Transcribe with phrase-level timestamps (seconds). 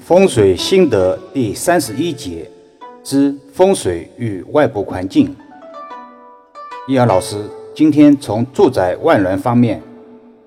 [0.00, 2.50] 风水心得第三十一节
[3.04, 5.34] 之风水与外部环境。
[6.88, 7.36] 易阳老师
[7.74, 9.80] 今天从住宅外轮方面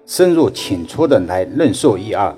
[0.05, 2.33] 深入浅出的来论述一二。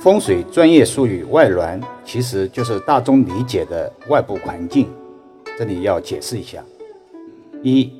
[0.00, 4.88] 风水专业术语外轮其实就是大众理解的外部环境，
[5.58, 6.62] 这里要解释一下：
[7.62, 7.90] 一，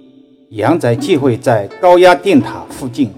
[0.48, 3.10] 阳宅忌讳在高压电塔附近。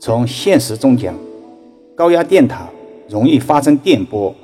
[0.00, 1.14] 从现实中讲，
[1.94, 2.68] 高压电塔。
[3.08, 4.34] 容易发生电波，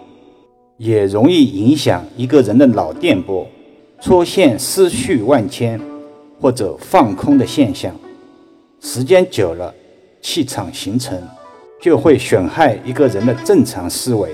[0.77, 3.47] 也容易影响一个人的脑电波，
[4.01, 5.81] 出现思绪万千
[6.41, 7.95] 或者放空的现象。
[8.81, 9.75] 时间久了，
[10.21, 11.21] 气场形成，
[11.81, 14.31] 就会损害一个人的正常思维，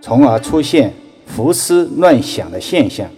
[0.00, 0.92] 从而出现
[1.36, 3.08] 胡思乱想的现象。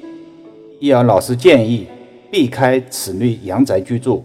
[0.80, 1.86] 易儿老师建议
[2.30, 4.24] 避开此类阳宅居住。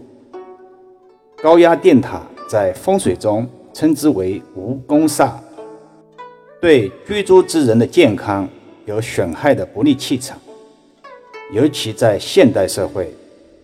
[1.42, 5.30] 高压电塔在风水中称之为无功煞。
[6.60, 8.46] 对居住之人的健康
[8.84, 10.38] 有损害的不利气场，
[11.52, 13.14] 尤其在现代社会，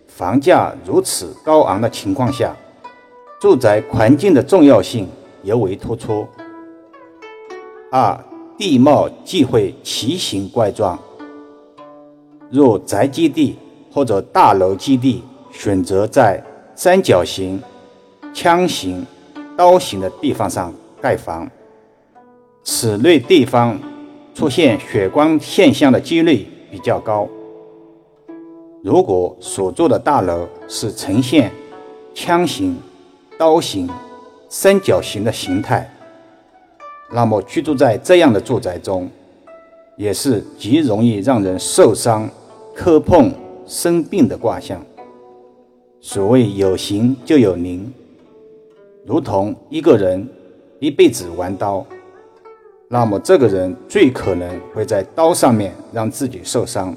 [0.07, 2.55] 房价如此高昂的情况下，
[3.39, 5.07] 住宅环境的重要性
[5.43, 6.27] 尤为突出。
[7.91, 8.19] 二、
[8.57, 10.97] 地貌忌讳奇形怪状，
[12.49, 13.59] 若宅基地
[13.91, 16.43] 或者大楼基地选择在
[16.75, 17.61] 三角形、
[18.33, 19.05] 枪形、
[19.55, 21.47] 刀形的地方上盖房。
[22.69, 23.79] 此类地方
[24.35, 27.25] 出现血光现象的几率比较高。
[28.83, 31.49] 如果所住的大楼是呈现
[32.13, 32.75] 枪形、
[33.37, 33.89] 刀形、
[34.49, 35.89] 三角形的形态，
[37.09, 39.09] 那么居住在这样的住宅中，
[39.95, 42.29] 也是极容易让人受伤、
[42.75, 43.31] 磕碰、
[43.65, 44.85] 生病的卦象。
[46.01, 47.91] 所谓有形就有灵，
[49.05, 50.27] 如同一个人
[50.79, 51.85] 一辈子玩刀。
[52.89, 56.95] 那么，这个人最可能会在刀上面让自己受伤。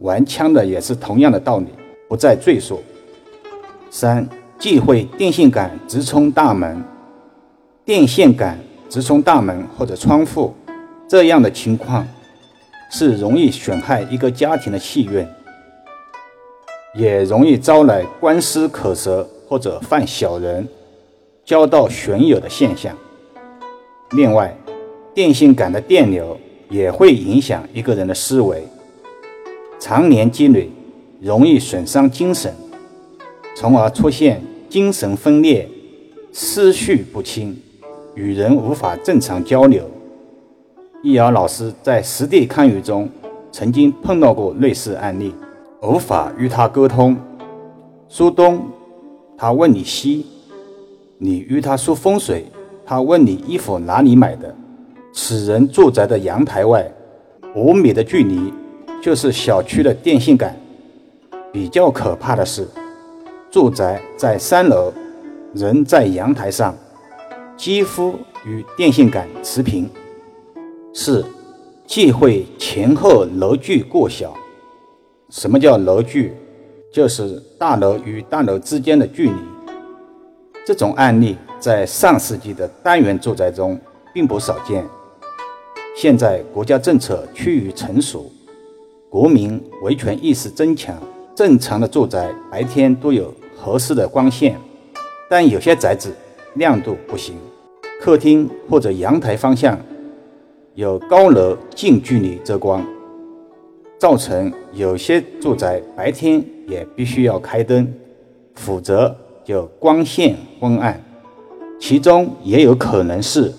[0.00, 1.68] 玩枪的也是同样的道理，
[2.06, 2.82] 不再赘述。
[3.90, 4.28] 三、
[4.58, 6.84] 忌讳电线杆直冲大门。
[7.82, 8.58] 电线杆
[8.90, 10.52] 直冲大门或者窗户，
[11.08, 12.06] 这样的情况
[12.90, 15.26] 是容易损害一个家庭的气运，
[16.94, 20.68] 也容易招来官司口舌或者犯小人、
[21.42, 22.94] 交到损友的现象。
[24.10, 24.54] 另外，
[25.14, 26.36] 电线杆的电流
[26.68, 28.66] 也会影响一个人的思维，
[29.78, 30.68] 常年积累，
[31.20, 32.52] 容易损伤精神，
[33.54, 35.68] 从而出现精神分裂、
[36.32, 37.56] 思绪不清，
[38.16, 39.88] 与人无法正常交流。
[41.04, 43.08] 易遥老师在实地看舆中
[43.52, 45.32] 曾经碰到过类似案例，
[45.80, 47.16] 无法与他沟通。
[48.08, 48.66] 说东，
[49.38, 50.26] 他问你西；
[51.18, 52.46] 你与他说风水，
[52.84, 54.52] 他问你衣服哪里买的。
[55.16, 56.92] 此人住宅的阳台外
[57.54, 58.52] 五米的距离
[59.00, 60.54] 就是小区的电线杆。
[61.52, 62.66] 比较可怕的是，
[63.48, 64.92] 住宅在三楼，
[65.54, 66.74] 人在阳台上，
[67.56, 69.88] 几乎与电线杆持平。
[70.92, 71.24] 四，
[71.86, 74.34] 忌讳前后楼距过小。
[75.30, 76.34] 什么叫楼距？
[76.92, 79.36] 就是大楼与大楼之间的距离。
[80.66, 83.78] 这种案例在上世纪的单元住宅中
[84.12, 84.84] 并不少见。
[85.96, 88.28] 现在国家政策趋于成熟，
[89.08, 91.00] 国民维权意识增强，
[91.36, 94.58] 正常的住宅白天都有合适的光线，
[95.30, 96.12] 但有些宅子
[96.54, 97.36] 亮度不行，
[98.00, 99.78] 客厅或者阳台方向
[100.74, 102.84] 有高楼近距离遮光，
[103.96, 107.94] 造成有些住宅白天也必须要开灯，
[108.56, 111.00] 否则就光线昏暗。
[111.78, 113.52] 其中也有可能是。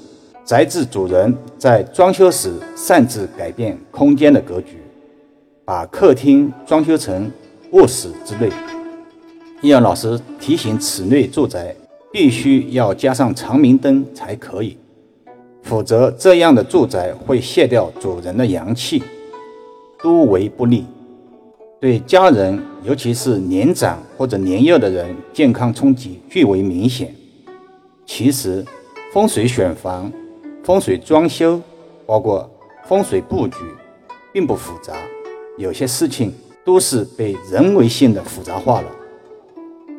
[0.46, 4.78] 宅子主人在装修时擅自改变空间的格局，
[5.66, 7.32] 把客厅装修成
[7.72, 8.52] 卧室之类。
[9.62, 11.76] 易阳老师提醒：此类住宅
[12.14, 14.78] 必须要加上长明灯才可以，
[15.64, 19.02] 否则这样的住宅会卸掉主人的阳气，
[20.04, 20.86] 多为不利，
[21.82, 27.12] 对家人，尤其是年长或者年幼的人，健康冲击最为明显。
[28.06, 28.64] 其实，
[29.12, 30.14] 风水选房。
[30.66, 31.62] 风水装修，
[32.08, 32.50] 包括
[32.86, 33.58] 风水布局，
[34.34, 34.96] 并不复杂，
[35.60, 36.34] 有些事情
[36.64, 38.88] 都是被人为性的复杂化了。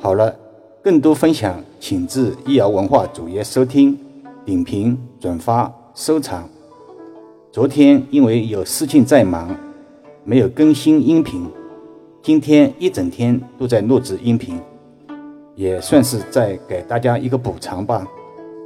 [0.01, 0.35] 好了，
[0.83, 3.97] 更多分享，请至易瑶文化主页收听、
[4.45, 6.49] 点评、转发、收藏。
[7.53, 9.57] 昨天因为有事情在忙，
[10.25, 11.49] 没有更新音频，
[12.21, 14.61] 今天一整天都在录制音频，
[15.55, 18.05] 也算是在给大家一个补偿吧。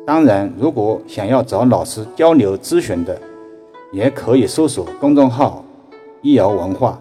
[0.07, 3.21] 当然，如果想要找老师交流咨询的，
[3.93, 5.65] 也可以搜索公众号
[6.23, 6.99] “易瑶文化”。